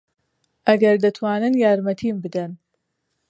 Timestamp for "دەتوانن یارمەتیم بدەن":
1.03-2.51